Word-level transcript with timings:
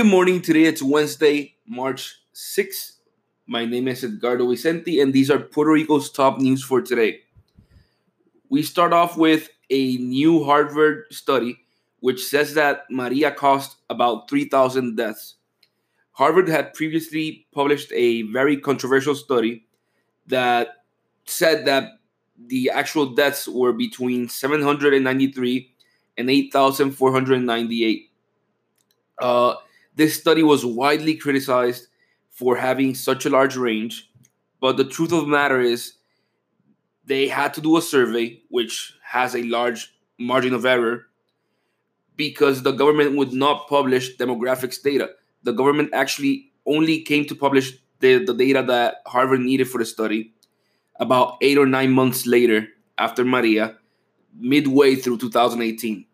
Good 0.00 0.06
morning. 0.06 0.40
Today 0.40 0.64
it's 0.64 0.82
Wednesday, 0.82 1.56
March 1.66 2.22
6th. 2.34 2.92
My 3.46 3.66
name 3.66 3.86
is 3.86 4.02
Edgardo 4.02 4.48
Vicente, 4.48 4.98
and 4.98 5.12
these 5.12 5.30
are 5.30 5.38
Puerto 5.38 5.72
Rico's 5.72 6.10
top 6.10 6.38
news 6.38 6.64
for 6.64 6.80
today. 6.80 7.20
We 8.48 8.62
start 8.62 8.94
off 8.94 9.18
with 9.18 9.50
a 9.68 9.98
new 9.98 10.42
Harvard 10.42 11.04
study 11.10 11.58
which 11.98 12.24
says 12.24 12.54
that 12.54 12.86
Maria 12.88 13.30
caused 13.30 13.76
about 13.90 14.30
3,000 14.30 14.96
deaths. 14.96 15.34
Harvard 16.12 16.48
had 16.48 16.72
previously 16.72 17.46
published 17.52 17.92
a 17.92 18.22
very 18.22 18.56
controversial 18.56 19.14
study 19.14 19.66
that 20.28 20.68
said 21.26 21.66
that 21.66 22.00
the 22.38 22.70
actual 22.70 23.04
deaths 23.04 23.46
were 23.46 23.74
between 23.74 24.30
793 24.30 25.74
and 26.16 26.30
8,498. 26.30 28.10
Uh, 29.20 29.56
this 29.94 30.18
study 30.18 30.42
was 30.42 30.64
widely 30.64 31.14
criticized 31.16 31.88
for 32.30 32.56
having 32.56 32.94
such 32.94 33.26
a 33.26 33.30
large 33.30 33.56
range, 33.56 34.10
but 34.60 34.76
the 34.76 34.84
truth 34.84 35.12
of 35.12 35.22
the 35.22 35.30
matter 35.30 35.60
is 35.60 35.94
they 37.04 37.28
had 37.28 37.54
to 37.54 37.60
do 37.60 37.76
a 37.76 37.82
survey 37.82 38.40
which 38.48 38.94
has 39.02 39.34
a 39.34 39.42
large 39.42 39.92
margin 40.18 40.54
of 40.54 40.64
error 40.64 41.06
because 42.16 42.62
the 42.62 42.72
government 42.72 43.16
would 43.16 43.32
not 43.32 43.68
publish 43.68 44.16
demographics 44.16 44.82
data. 44.82 45.10
The 45.42 45.52
government 45.52 45.90
actually 45.94 46.52
only 46.66 47.00
came 47.00 47.24
to 47.26 47.34
publish 47.34 47.72
the, 48.00 48.24
the 48.24 48.34
data 48.34 48.62
that 48.68 49.02
Harvard 49.06 49.40
needed 49.40 49.68
for 49.68 49.78
the 49.78 49.84
study 49.84 50.32
about 50.96 51.38
eight 51.40 51.56
or 51.56 51.66
nine 51.66 51.90
months 51.90 52.26
later 52.26 52.68
after 52.98 53.24
Maria, 53.24 53.76
midway 54.38 54.94
through 54.94 55.18
2018. 55.18 56.04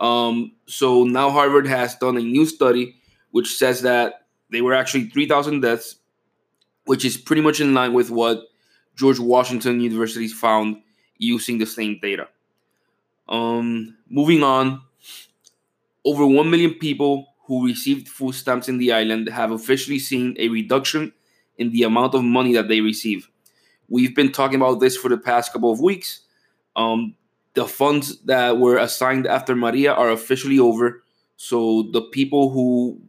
Um, 0.00 0.52
so 0.66 1.04
now 1.04 1.30
Harvard 1.30 1.66
has 1.68 1.94
done 1.94 2.16
a 2.16 2.20
new 2.20 2.44
study 2.44 2.96
which 3.32 3.56
says 3.56 3.82
that 3.82 4.26
they 4.50 4.60
were 4.60 4.74
actually 4.74 5.08
3,000 5.08 5.60
deaths, 5.60 5.96
which 6.84 7.04
is 7.04 7.16
pretty 7.16 7.42
much 7.42 7.60
in 7.60 7.74
line 7.74 7.92
with 7.92 8.10
what 8.10 8.44
George 8.94 9.18
Washington 9.18 9.80
University 9.80 10.28
found 10.28 10.76
using 11.18 11.58
the 11.58 11.66
same 11.66 11.98
data. 12.00 12.28
Um, 13.28 13.96
moving 14.08 14.42
on, 14.42 14.82
over 16.04 16.26
1 16.26 16.50
million 16.50 16.74
people 16.74 17.28
who 17.46 17.66
received 17.66 18.08
food 18.08 18.34
stamps 18.34 18.68
in 18.68 18.78
the 18.78 18.92
island 18.92 19.28
have 19.28 19.50
officially 19.50 19.98
seen 19.98 20.36
a 20.38 20.48
reduction 20.48 21.12
in 21.58 21.70
the 21.72 21.82
amount 21.82 22.14
of 22.14 22.22
money 22.22 22.52
that 22.54 22.68
they 22.68 22.80
receive. 22.80 23.28
We've 23.88 24.14
been 24.14 24.32
talking 24.32 24.56
about 24.56 24.80
this 24.80 24.96
for 24.96 25.08
the 25.08 25.18
past 25.18 25.52
couple 25.52 25.70
of 25.70 25.80
weeks. 25.80 26.20
Um, 26.76 27.14
the 27.54 27.66
funds 27.66 28.20
that 28.22 28.58
were 28.58 28.78
assigned 28.78 29.26
after 29.26 29.54
Maria 29.54 29.92
are 29.92 30.10
officially 30.10 30.58
over. 30.58 31.02
So 31.36 31.88
the 31.92 32.02
people 32.02 32.50
who 32.50 33.00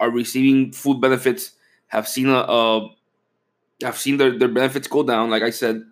are 0.00 0.10
receiving 0.10 0.72
food 0.72 1.00
benefits 1.00 1.52
have 1.88 2.08
seen 2.08 2.28
a, 2.28 2.38
a 2.38 2.88
have 3.82 3.98
seen 3.98 4.16
their, 4.16 4.36
their 4.36 4.48
benefits 4.48 4.88
go 4.88 5.02
down. 5.02 5.30
Like 5.30 5.42
I 5.42 5.50
said, 5.50 5.82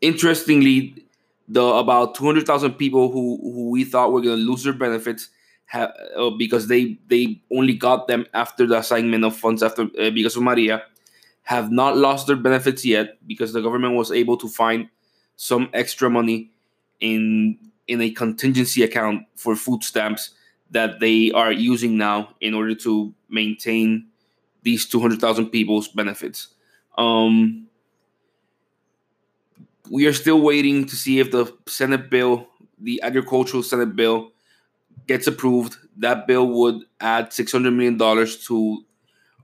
interestingly, 0.00 1.06
the 1.48 1.62
about 1.62 2.14
two 2.14 2.24
hundred 2.24 2.46
thousand 2.46 2.74
people 2.74 3.10
who 3.10 3.38
who 3.42 3.70
we 3.70 3.84
thought 3.84 4.12
were 4.12 4.20
going 4.20 4.38
to 4.38 4.44
lose 4.44 4.64
their 4.64 4.72
benefits 4.72 5.30
have 5.66 5.92
uh, 6.16 6.30
because 6.30 6.68
they 6.68 6.98
they 7.08 7.40
only 7.52 7.74
got 7.74 8.08
them 8.08 8.26
after 8.34 8.66
the 8.66 8.78
assignment 8.78 9.24
of 9.24 9.36
funds 9.36 9.62
after 9.62 9.82
uh, 9.98 10.10
because 10.10 10.36
of 10.36 10.42
Maria 10.42 10.82
have 11.44 11.70
not 11.70 11.96
lost 11.96 12.26
their 12.26 12.36
benefits 12.36 12.84
yet 12.84 13.18
because 13.26 13.52
the 13.52 13.62
government 13.62 13.94
was 13.94 14.10
able 14.10 14.36
to 14.36 14.48
find 14.48 14.88
some 15.36 15.68
extra 15.72 16.10
money 16.10 16.50
in 17.00 17.58
in 17.86 18.00
a 18.00 18.10
contingency 18.10 18.82
account 18.82 19.24
for 19.36 19.54
food 19.54 19.84
stamps 19.84 20.30
that 20.70 21.00
they 21.00 21.30
are 21.32 21.52
using 21.52 21.96
now 21.96 22.34
in 22.40 22.54
order 22.54 22.74
to 22.74 23.14
maintain 23.28 24.06
these 24.62 24.86
200,000 24.86 25.50
people's 25.50 25.88
benefits. 25.88 26.48
Um, 26.98 27.68
we 29.90 30.06
are 30.06 30.12
still 30.12 30.40
waiting 30.40 30.84
to 30.86 30.96
see 30.96 31.20
if 31.20 31.30
the 31.30 31.52
Senate 31.66 32.10
bill, 32.10 32.48
the 32.78 33.00
agricultural 33.02 33.62
Senate 33.62 33.94
bill, 33.94 34.32
gets 35.06 35.26
approved. 35.26 35.76
That 35.98 36.26
bill 36.26 36.48
would 36.48 36.82
add 37.00 37.30
$600 37.30 37.72
million 37.74 37.98
to 37.98 38.84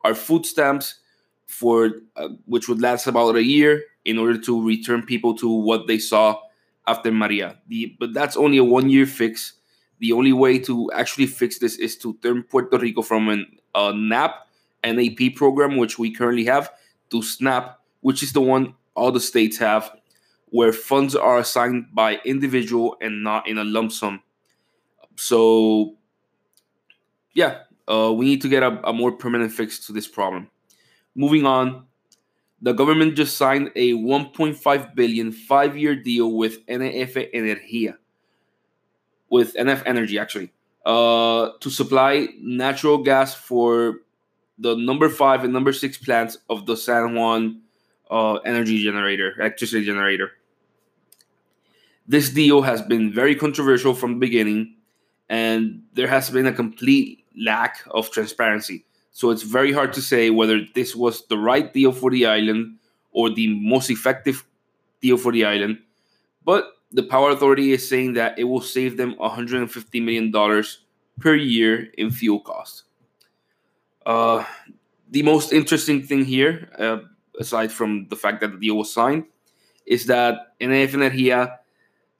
our 0.04 0.14
food 0.14 0.44
stamps 0.44 0.98
for 1.46 1.90
uh, 2.16 2.28
which 2.46 2.68
would 2.68 2.80
last 2.80 3.06
about 3.06 3.36
a 3.36 3.44
year 3.44 3.84
in 4.04 4.18
order 4.18 4.38
to 4.38 4.66
return 4.66 5.04
people 5.04 5.36
to 5.36 5.48
what 5.48 5.86
they 5.86 5.98
saw 5.98 6.36
after 6.86 7.12
Maria. 7.12 7.58
The, 7.68 7.94
but 8.00 8.12
that's 8.12 8.36
only 8.36 8.58
a 8.58 8.64
one 8.64 8.90
year 8.90 9.06
fix 9.06 9.52
the 10.02 10.12
only 10.12 10.32
way 10.32 10.58
to 10.58 10.90
actually 10.90 11.26
fix 11.26 11.58
this 11.58 11.76
is 11.76 11.96
to 11.96 12.14
turn 12.24 12.42
Puerto 12.42 12.76
Rico 12.76 13.02
from 13.02 13.28
an, 13.28 13.46
a 13.72 13.92
NAP, 13.94 14.48
NAP 14.84 15.36
program, 15.36 15.76
which 15.76 15.96
we 15.96 16.12
currently 16.12 16.44
have, 16.44 16.72
to 17.10 17.22
SNAP, 17.22 17.78
which 18.00 18.20
is 18.20 18.32
the 18.32 18.40
one 18.40 18.74
all 18.94 19.12
the 19.12 19.20
states 19.20 19.56
have, 19.58 19.92
where 20.46 20.72
funds 20.72 21.14
are 21.14 21.38
assigned 21.38 21.86
by 21.94 22.18
individual 22.24 22.96
and 23.00 23.22
not 23.22 23.46
in 23.46 23.58
a 23.58 23.64
lump 23.64 23.92
sum. 23.92 24.20
So, 25.14 25.94
yeah, 27.32 27.60
uh, 27.88 28.12
we 28.12 28.24
need 28.24 28.42
to 28.42 28.48
get 28.48 28.64
a, 28.64 28.80
a 28.88 28.92
more 28.92 29.12
permanent 29.12 29.52
fix 29.52 29.86
to 29.86 29.92
this 29.92 30.08
problem. 30.08 30.50
Moving 31.14 31.46
on, 31.46 31.86
the 32.60 32.72
government 32.72 33.14
just 33.14 33.36
signed 33.36 33.70
a 33.76 33.92
1.5 33.92 34.94
billion 34.96 35.30
five-year 35.30 35.94
deal 35.94 36.32
with 36.32 36.66
NF 36.66 37.32
Energía 37.32 37.98
with 39.32 39.54
NF 39.54 39.82
Energy 39.86 40.18
actually 40.18 40.52
uh, 40.84 41.52
to 41.60 41.70
supply 41.70 42.28
natural 42.38 42.98
gas 42.98 43.34
for 43.34 44.00
the 44.58 44.76
number 44.76 45.08
five 45.08 45.42
and 45.42 45.54
number 45.54 45.72
six 45.72 45.96
plants 45.96 46.36
of 46.50 46.66
the 46.66 46.76
San 46.76 47.14
Juan 47.14 47.62
uh, 48.10 48.34
energy 48.44 48.84
generator, 48.84 49.32
electricity 49.40 49.86
generator. 49.86 50.32
This 52.06 52.28
deal 52.28 52.60
has 52.60 52.82
been 52.82 53.10
very 53.10 53.34
controversial 53.34 53.94
from 53.94 54.14
the 54.14 54.18
beginning, 54.18 54.76
and 55.30 55.82
there 55.94 56.08
has 56.08 56.28
been 56.28 56.46
a 56.46 56.52
complete 56.52 57.24
lack 57.34 57.82
of 57.90 58.10
transparency. 58.10 58.84
So 59.12 59.30
it's 59.30 59.44
very 59.44 59.72
hard 59.72 59.94
to 59.94 60.02
say 60.02 60.28
whether 60.28 60.60
this 60.74 60.94
was 60.94 61.26
the 61.28 61.38
right 61.38 61.72
deal 61.72 61.92
for 61.92 62.10
the 62.10 62.26
island 62.26 62.76
or 63.12 63.30
the 63.30 63.48
most 63.48 63.88
effective 63.88 64.44
deal 65.00 65.16
for 65.16 65.32
the 65.32 65.46
island. 65.46 65.78
But 66.44 66.66
the 66.92 67.02
Power 67.02 67.30
Authority 67.30 67.72
is 67.72 67.88
saying 67.88 68.14
that 68.14 68.38
it 68.38 68.44
will 68.44 68.60
save 68.60 68.96
them 68.96 69.14
$150 69.14 70.02
million 70.02 70.64
per 71.18 71.34
year 71.34 71.88
in 71.96 72.10
fuel 72.10 72.40
costs. 72.40 72.84
Uh, 74.04 74.44
the 75.10 75.22
most 75.22 75.52
interesting 75.52 76.02
thing 76.02 76.24
here, 76.24 76.68
uh, 76.78 76.98
aside 77.38 77.72
from 77.72 78.08
the 78.08 78.16
fact 78.16 78.40
that 78.40 78.52
the 78.52 78.58
deal 78.58 78.76
was 78.76 78.92
signed, 78.92 79.24
is 79.86 80.06
that 80.06 80.58
NF 80.60 80.90
Energia 80.90 81.58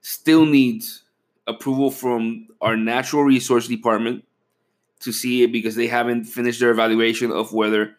still 0.01 0.45
needs 0.45 1.03
approval 1.47 1.91
from 1.91 2.47
our 2.61 2.75
natural 2.75 3.23
resource 3.23 3.67
department 3.67 4.23
to 5.01 5.11
see 5.11 5.43
it 5.43 5.51
because 5.51 5.75
they 5.75 5.87
haven't 5.87 6.25
finished 6.25 6.59
their 6.59 6.71
evaluation 6.71 7.31
of 7.31 7.51
whether 7.53 7.97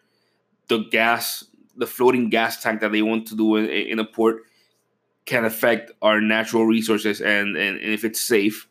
the 0.67 0.79
gas, 0.91 1.45
the 1.77 1.85
floating 1.85 2.29
gas 2.29 2.61
tank 2.61 2.81
that 2.81 2.91
they 2.91 3.01
want 3.01 3.27
to 3.27 3.35
do 3.35 3.55
in, 3.57 3.65
in 3.65 3.99
a 3.99 4.05
port 4.05 4.43
can 5.25 5.45
affect 5.45 5.91
our 6.01 6.21
natural 6.21 6.65
resources 6.65 7.21
and, 7.21 7.57
and, 7.57 7.79
and 7.79 7.93
if 7.93 8.03
it's 8.03 8.21
safe. 8.21 8.67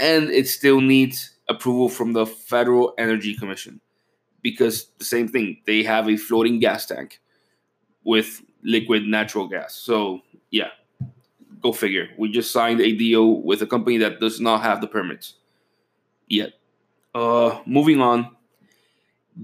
And 0.00 0.30
it 0.30 0.48
still 0.48 0.80
needs 0.80 1.36
approval 1.48 1.88
from 1.88 2.12
the 2.12 2.26
Federal 2.26 2.94
Energy 2.98 3.34
Commission 3.34 3.80
because 4.42 4.86
the 4.98 5.04
same 5.04 5.28
thing, 5.28 5.58
they 5.66 5.82
have 5.82 6.08
a 6.08 6.16
floating 6.16 6.58
gas 6.58 6.86
tank 6.86 7.20
with 8.04 8.42
liquid 8.62 9.04
natural 9.06 9.46
gas. 9.46 9.74
So, 9.74 10.20
yeah, 10.50 10.68
go 11.60 11.72
figure. 11.72 12.08
We 12.18 12.30
just 12.30 12.50
signed 12.50 12.80
a 12.80 12.92
deal 12.96 13.42
with 13.42 13.62
a 13.62 13.66
company 13.66 13.98
that 13.98 14.20
does 14.20 14.40
not 14.40 14.62
have 14.62 14.80
the 14.80 14.86
permits 14.86 15.34
yet. 16.28 16.54
Uh, 17.14 17.60
moving 17.66 18.00
on, 18.00 18.34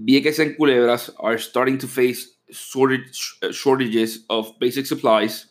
Vieques 0.05 0.39
and 0.39 0.57
Culebras 0.57 1.09
are 1.19 1.37
starting 1.37 1.77
to 1.79 1.87
face 1.87 2.35
shortage, 2.51 3.37
shortages 3.51 4.25
of 4.29 4.57
basic 4.59 4.85
supplies 4.85 5.47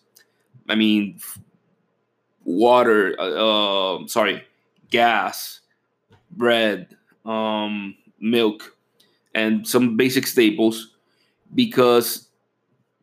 I 0.71 0.77
mean, 0.77 1.19
water, 2.45 3.15
uh, 3.19 3.97
uh, 4.03 4.07
sorry, 4.07 4.45
gas, 4.91 5.61
bread, 6.31 6.97
um, 7.25 7.97
milk, 8.21 8.77
and 9.35 9.67
some 9.67 9.97
basic 9.97 10.27
staples 10.27 10.95
because 11.55 12.29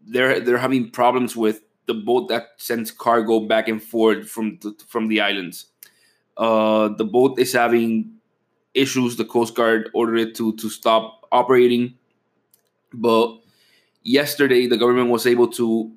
they're 0.08 0.40
they're 0.40 0.58
having 0.58 0.90
problems 0.90 1.36
with 1.36 1.62
the 1.86 1.94
boat 1.94 2.30
that 2.30 2.50
sends 2.58 2.92
cargo 2.92 3.40
back 3.42 3.68
and 3.68 3.82
forth 3.82 4.30
from 4.30 4.58
the, 4.62 4.76
from 4.88 5.08
the 5.08 5.22
islands. 5.22 5.68
Uh, 6.38 6.90
the 6.90 7.06
boat 7.06 7.40
is 7.40 7.54
having 7.54 8.12
issues. 8.74 9.18
The 9.18 9.26
Coast 9.26 9.56
Guard 9.56 9.90
ordered 9.94 10.20
it 10.20 10.36
to 10.36 10.54
to 10.58 10.70
stop 10.70 11.26
operating, 11.32 11.96
but 12.94 13.40
yesterday 14.04 14.68
the 14.68 14.78
government 14.78 15.10
was 15.10 15.26
able 15.26 15.48
to 15.50 15.92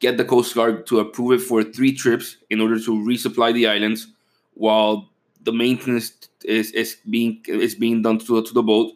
get 0.00 0.16
the 0.16 0.24
Coast 0.24 0.54
Guard 0.54 0.86
to 0.86 1.00
approve 1.00 1.40
it 1.40 1.44
for 1.44 1.62
three 1.62 1.92
trips 1.92 2.36
in 2.50 2.60
order 2.60 2.78
to 2.78 2.90
resupply 2.90 3.52
the 3.52 3.66
islands 3.66 4.08
while 4.54 5.10
the 5.42 5.52
maintenance 5.52 6.12
is, 6.44 6.72
is 6.72 6.96
being 7.08 7.42
is 7.46 7.74
being 7.74 8.02
done 8.02 8.18
to, 8.18 8.42
to 8.42 8.52
the 8.52 8.62
boat. 8.62 8.92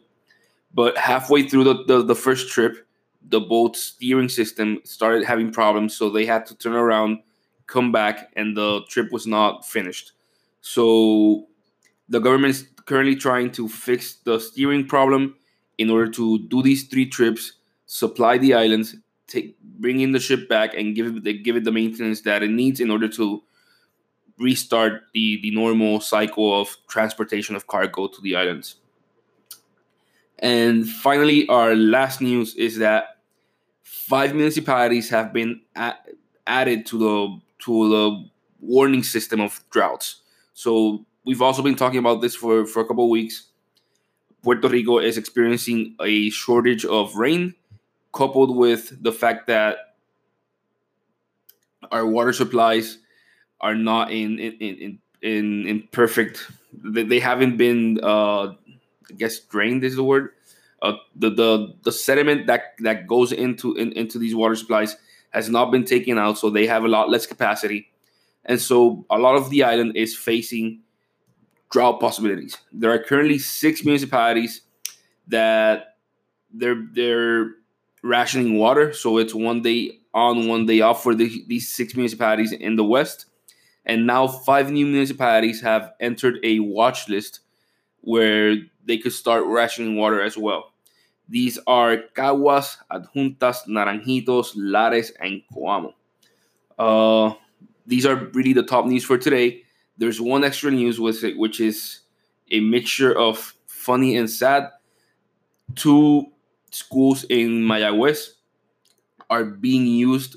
But 0.73 0.97
halfway 0.97 1.49
through 1.49 1.64
the, 1.64 1.85
the, 1.85 2.02
the 2.02 2.14
first 2.14 2.49
trip, 2.52 2.87
the 3.29 3.41
boat's 3.41 3.82
steering 3.82 4.29
system 4.29 4.81
started 4.85 5.25
having 5.25 5.52
problems, 5.52 5.97
so 5.97 6.11
they 6.11 6.25
had 6.25 6.47
to 6.47 6.55
turn 6.56 6.75
around, 6.75 7.19
come 7.67 7.91
back, 7.91 8.32
and 8.37 8.56
the 8.56 8.82
trip 8.88 9.11
was 9.11 9.26
not 9.26 9.67
finished. 9.67 10.12
So 10.61 11.49
the 12.08 12.20
government 12.20 12.55
is 12.55 12.69
currently 12.85 13.17
trying 13.17 13.50
to 13.52 13.69
fix 13.69 14.17
the 14.17 14.38
steering 14.38 14.87
problem 14.87 15.37
in 15.79 15.91
order 15.91 16.11
to 16.12 16.38
do 16.49 16.62
these 16.62 16.85
three 16.85 17.06
trips, 17.06 17.55
supply 17.87 18.38
the 18.38 18.55
islands, 18.55 18.97
take 19.30 19.56
bring 19.62 20.00
in 20.00 20.12
the 20.12 20.20
ship 20.20 20.48
back, 20.48 20.74
and 20.74 20.94
give 20.94 21.06
it 21.16 21.42
give 21.44 21.56
it 21.56 21.64
the 21.64 21.72
maintenance 21.72 22.20
that 22.22 22.42
it 22.42 22.50
needs 22.50 22.80
in 22.80 22.90
order 22.90 23.08
to 23.08 23.42
restart 24.38 25.02
the 25.14 25.40
the 25.42 25.50
normal 25.50 26.00
cycle 26.00 26.60
of 26.60 26.76
transportation 26.88 27.56
of 27.56 27.66
cargo 27.66 28.08
to 28.08 28.20
the 28.20 28.36
islands. 28.36 28.76
And 30.38 30.88
finally, 30.88 31.46
our 31.48 31.74
last 31.74 32.20
news 32.20 32.54
is 32.54 32.78
that 32.78 33.18
five 33.82 34.34
municipalities 34.34 35.10
have 35.10 35.32
been 35.32 35.60
added 36.46 36.86
to 36.86 36.98
the 36.98 37.40
to 37.66 37.88
the 37.90 38.30
warning 38.60 39.02
system 39.02 39.40
of 39.40 39.62
droughts. 39.70 40.22
So 40.54 41.04
we've 41.24 41.42
also 41.42 41.62
been 41.62 41.76
talking 41.76 41.98
about 41.98 42.20
this 42.22 42.34
for, 42.34 42.66
for 42.66 42.80
a 42.80 42.86
couple 42.86 43.04
of 43.04 43.10
weeks. 43.10 43.48
Puerto 44.42 44.68
Rico 44.68 44.98
is 44.98 45.18
experiencing 45.18 45.94
a 46.00 46.30
shortage 46.30 46.84
of 46.86 47.14
rain, 47.16 47.54
coupled 48.12 48.56
with 48.56 49.02
the 49.02 49.12
fact 49.12 49.46
that 49.46 49.76
our 51.90 52.06
water 52.06 52.32
supplies 52.32 52.98
are 53.60 53.74
not 53.74 54.10
in 54.10 54.38
in 54.38 54.52
in 54.60 54.98
in, 55.22 55.66
in 55.66 55.88
perfect. 55.92 56.50
They 56.72 57.18
haven't 57.18 57.56
been, 57.56 57.98
uh, 58.02 58.48
I 58.48 59.14
guess, 59.16 59.40
drained 59.40 59.84
is 59.84 59.96
the 59.96 60.04
word. 60.04 60.30
Uh, 60.82 60.94
the 61.14 61.30
the 61.30 61.74
the 61.82 61.92
sediment 61.92 62.46
that 62.46 62.74
that 62.78 63.06
goes 63.06 63.32
into 63.32 63.74
in, 63.74 63.92
into 63.92 64.18
these 64.18 64.34
water 64.34 64.56
supplies 64.56 64.96
has 65.30 65.48
not 65.48 65.70
been 65.70 65.84
taken 65.84 66.18
out, 66.18 66.38
so 66.38 66.48
they 66.50 66.66
have 66.66 66.84
a 66.84 66.88
lot 66.88 67.10
less 67.10 67.26
capacity, 67.26 67.90
and 68.44 68.60
so 68.60 69.04
a 69.10 69.18
lot 69.18 69.36
of 69.36 69.50
the 69.50 69.62
island 69.62 69.96
is 69.96 70.16
facing 70.16 70.80
drought 71.70 72.00
possibilities. 72.00 72.56
There 72.72 72.90
are 72.90 72.98
currently 72.98 73.38
six 73.38 73.84
municipalities 73.84 74.62
that 75.28 75.96
they're 76.52 76.82
they're 76.92 77.50
rationing 78.02 78.58
water, 78.58 78.93
so 78.93 79.19
it's 79.19 79.35
one 79.35 79.62
day 79.62 79.99
on, 80.14 80.49
one 80.49 80.67
day 80.67 80.81
off 80.81 81.02
for 81.02 81.14
the, 81.14 81.44
these 81.47 81.73
six 81.73 81.94
municipalities 81.94 82.52
in 82.52 82.76
the 82.76 82.85
west. 82.85 83.26
And 83.87 84.06
now 84.06 84.26
five 84.26 84.70
new 84.70 84.87
municipalities 84.87 85.61
have 85.62 85.93
entered 86.00 86.38
a 86.43 86.61
watch 86.61 87.08
list 87.08 87.41
where 88.02 88.56
they 88.85 88.99
could 88.99 89.12
start 89.12 89.44
rationing 89.47 89.97
water 89.97 90.23
as 90.23 90.37
well. 90.37 90.73
These 91.29 91.58
are 91.67 91.99
Caguas, 92.14 92.76
Adjuntas, 92.91 93.69
Naranjitos, 93.69 94.52
Lares, 94.56 95.12
and 95.20 95.43
Coamo. 95.55 95.94
Uh, 96.79 97.35
these 97.87 98.05
are 98.05 98.17
really 98.32 98.52
the 98.52 98.62
top 98.62 98.87
news 98.87 99.05
for 99.05 99.17
today. 99.17 99.62
There's 99.97 100.20
one 100.20 100.44
extra 100.44 100.70
news 100.70 100.99
with 100.99 101.23
it, 101.23 101.38
which 101.38 101.61
is 101.61 102.00
a 102.50 102.61
mixture 102.61 103.17
of 103.17 103.55
funny 103.67 104.17
and 104.17 104.29
sad. 104.29 104.70
Two 105.76 106.26
schools 106.70 107.25
in 107.25 107.62
Mayagüez 107.62 108.31
are 109.28 109.44
being 109.44 109.87
used 109.87 110.37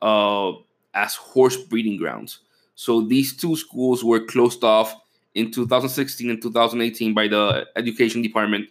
uh, 0.00 0.52
as 0.94 1.14
horse 1.14 1.56
breeding 1.56 1.96
grounds. 1.96 2.40
So 2.74 3.02
these 3.02 3.36
two 3.36 3.56
schools 3.56 4.02
were 4.02 4.20
closed 4.20 4.64
off 4.64 4.94
in 5.34 5.50
2016 5.50 6.30
and 6.30 6.42
2018 6.42 7.14
by 7.14 7.28
the 7.28 7.66
education 7.76 8.22
department. 8.22 8.68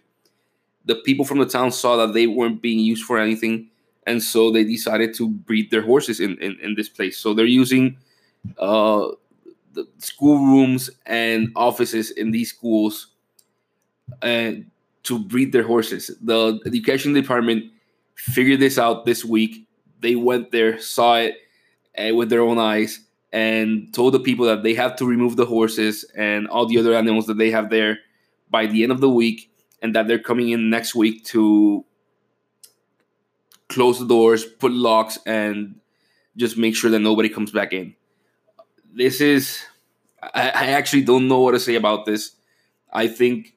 The 0.84 0.96
people 0.96 1.24
from 1.24 1.38
the 1.38 1.46
town 1.46 1.70
saw 1.72 1.96
that 1.96 2.12
they 2.12 2.26
weren't 2.26 2.60
being 2.60 2.80
used 2.80 3.04
for 3.04 3.18
anything, 3.18 3.68
and 4.06 4.22
so 4.22 4.50
they 4.50 4.64
decided 4.64 5.14
to 5.14 5.28
breed 5.28 5.70
their 5.70 5.82
horses 5.82 6.18
in, 6.18 6.36
in, 6.38 6.58
in 6.60 6.74
this 6.74 6.88
place. 6.88 7.18
So 7.18 7.34
they're 7.34 7.46
using 7.46 7.96
uh, 8.58 9.08
the 9.72 9.86
school 9.98 10.38
rooms 10.38 10.90
and 11.06 11.52
offices 11.54 12.10
in 12.10 12.32
these 12.32 12.50
schools 12.50 13.08
uh, 14.20 14.52
to 15.04 15.18
breed 15.18 15.52
their 15.52 15.64
horses. 15.64 16.10
The 16.20 16.60
education 16.66 17.12
department 17.12 17.72
figured 18.14 18.60
this 18.60 18.78
out 18.78 19.04
this 19.04 19.24
week. 19.24 19.66
They 20.00 20.14
went 20.14 20.50
there, 20.52 20.78
saw 20.78 21.16
it 21.18 21.36
uh, 21.98 22.14
with 22.14 22.30
their 22.30 22.42
own 22.42 22.58
eyes, 22.58 23.00
and 23.32 23.92
told 23.94 24.14
the 24.14 24.20
people 24.20 24.46
that 24.46 24.62
they 24.62 24.74
have 24.74 24.96
to 24.96 25.06
remove 25.06 25.36
the 25.36 25.46
horses 25.46 26.04
and 26.16 26.46
all 26.48 26.66
the 26.66 26.78
other 26.78 26.94
animals 26.94 27.26
that 27.26 27.38
they 27.38 27.50
have 27.50 27.70
there 27.70 27.98
by 28.50 28.66
the 28.66 28.82
end 28.82 28.92
of 28.92 29.00
the 29.00 29.10
week, 29.10 29.50
and 29.80 29.94
that 29.94 30.06
they're 30.06 30.18
coming 30.18 30.50
in 30.50 30.70
next 30.70 30.94
week 30.94 31.24
to 31.24 31.84
close 33.68 33.98
the 33.98 34.06
doors, 34.06 34.44
put 34.44 34.70
locks, 34.70 35.18
and 35.24 35.76
just 36.36 36.58
make 36.58 36.76
sure 36.76 36.90
that 36.90 36.98
nobody 36.98 37.28
comes 37.28 37.50
back 37.50 37.72
in. 37.72 37.94
This 38.92 39.20
is, 39.20 39.62
I, 40.22 40.50
I 40.50 40.66
actually 40.66 41.02
don't 41.02 41.26
know 41.26 41.40
what 41.40 41.52
to 41.52 41.60
say 41.60 41.74
about 41.74 42.04
this. 42.04 42.32
I 42.92 43.08
think 43.08 43.56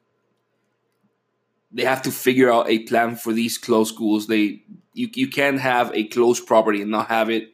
they 1.75 1.83
have 1.83 2.01
to 2.03 2.11
figure 2.11 2.51
out 2.51 2.69
a 2.69 2.79
plan 2.79 3.17
for 3.17 3.33
these 3.33 3.57
closed 3.57 3.93
schools. 3.93 4.27
They 4.27 4.63
you, 4.93 5.09
you 5.13 5.27
can't 5.27 5.59
have 5.59 5.91
a 5.93 6.05
closed 6.05 6.47
property 6.47 6.81
and 6.81 6.89
not 6.89 7.09
have 7.09 7.29
it 7.29 7.53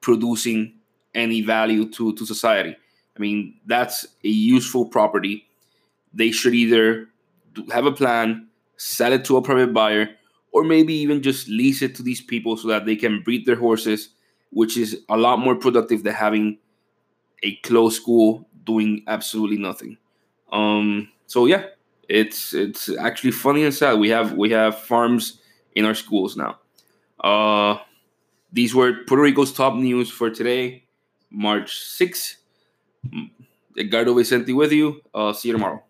producing 0.00 0.74
any 1.14 1.42
value 1.42 1.90
to, 1.90 2.14
to 2.14 2.24
society. 2.24 2.76
I 3.16 3.20
mean, 3.20 3.54
that's 3.66 4.06
a 4.24 4.28
useful 4.28 4.86
property. 4.86 5.48
They 6.14 6.30
should 6.30 6.54
either 6.54 7.08
have 7.72 7.84
a 7.84 7.92
plan, 7.92 8.46
sell 8.76 9.12
it 9.12 9.24
to 9.24 9.36
a 9.36 9.42
private 9.42 9.74
buyer, 9.74 10.10
or 10.52 10.62
maybe 10.62 10.94
even 10.94 11.20
just 11.20 11.48
lease 11.48 11.82
it 11.82 11.96
to 11.96 12.02
these 12.04 12.20
people 12.20 12.56
so 12.56 12.68
that 12.68 12.86
they 12.86 12.94
can 12.94 13.22
breed 13.22 13.44
their 13.44 13.56
horses, 13.56 14.10
which 14.50 14.76
is 14.76 15.02
a 15.08 15.16
lot 15.16 15.40
more 15.40 15.56
productive 15.56 16.04
than 16.04 16.14
having 16.14 16.58
a 17.42 17.56
closed 17.56 18.00
school 18.00 18.48
doing 18.64 19.02
absolutely 19.08 19.58
nothing. 19.58 19.98
Um, 20.52 21.08
so 21.26 21.46
yeah, 21.46 21.64
it's 22.08 22.54
it's 22.54 22.88
actually 22.96 23.32
funny 23.32 23.64
and 23.64 23.74
sad. 23.74 23.98
We 23.98 24.08
have 24.10 24.32
we 24.32 24.50
have 24.50 24.78
farms 24.78 25.40
in 25.74 25.84
our 25.84 25.94
schools 25.94 26.36
now. 26.36 26.58
Uh, 27.22 27.78
these 28.52 28.74
were 28.74 29.04
Puerto 29.06 29.22
Rico's 29.22 29.52
top 29.52 29.74
news 29.74 30.10
for 30.10 30.30
today. 30.30 30.84
March 31.30 31.78
6th. 31.98 32.36
Edgardo 33.76 34.14
Vicente 34.14 34.52
with 34.52 34.72
you. 34.72 35.02
Uh, 35.14 35.32
see 35.32 35.48
you 35.48 35.54
tomorrow. 35.54 35.82